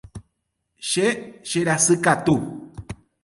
[0.89, 1.07] Che
[1.49, 2.35] cherasykatu.